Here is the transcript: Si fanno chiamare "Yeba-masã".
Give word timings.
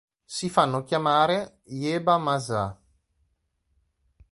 Si 0.25 0.49
fanno 0.49 0.83
chiamare 0.83 1.59
"Yeba-masã". 1.65 2.75